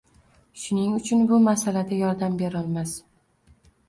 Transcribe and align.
Shuning 0.59 0.95
uchun 0.99 1.19
bu 1.31 1.37
masalada 1.47 1.99
yordam 1.99 2.39
berolmas 2.39 2.95